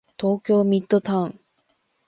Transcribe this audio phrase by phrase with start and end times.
[0.19, 1.39] 東京ミッドタウン